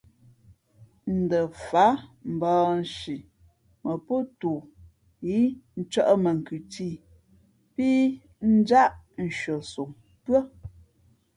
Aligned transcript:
Ndα 1.17 1.39
fát 1.65 1.95
mbαᾱnshi 2.35 3.15
mα 3.83 3.93
pōtoo 4.05 4.59
yí 5.27 5.39
ncᾱʼ 5.79 6.09
mα 6.23 6.31
khʉ 6.45 6.55
tî 6.71 6.87
pí 7.75 7.87
njāʼ 8.57 8.89
shʉαsom 9.39 9.89
pʉ́ά. 10.23 10.41